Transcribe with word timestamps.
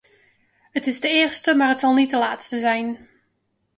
Het 0.71 0.87
is 0.87 0.99
de 1.01 1.07
eerste 1.09 1.55
maar 1.55 1.69
het 1.69 1.79
zal 1.79 1.93
niet 1.93 2.09
de 2.09 2.17
laatste 2.17 2.59
zijn. 2.59 3.07